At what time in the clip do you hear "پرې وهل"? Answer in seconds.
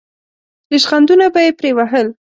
1.59-2.07